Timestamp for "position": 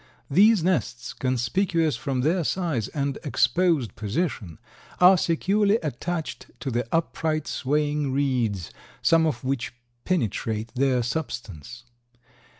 3.95-4.57